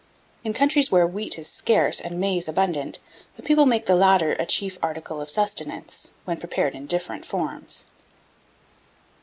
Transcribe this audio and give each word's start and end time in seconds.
In 0.43 0.53
countries 0.53 0.89
where 0.91 1.05
wheat 1.05 1.37
is 1.37 1.47
scarce 1.47 1.99
and 2.01 2.19
maize 2.19 2.47
abundant, 2.47 2.97
the 3.35 3.43
people 3.43 3.67
make 3.67 3.85
the 3.85 3.95
latter 3.95 4.31
a 4.31 4.47
chief 4.47 4.79
article 4.81 5.21
of 5.21 5.29
sustenance, 5.29 6.13
when 6.25 6.37
prepared 6.37 6.73
in 6.73 6.87
different 6.87 7.23
forms. 7.23 7.85